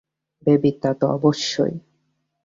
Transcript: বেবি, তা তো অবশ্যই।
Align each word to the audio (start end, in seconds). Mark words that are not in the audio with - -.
বেবি, 0.47 0.71
তা 0.81 0.91
তো 0.93 1.05
অবশ্যই। 1.07 1.73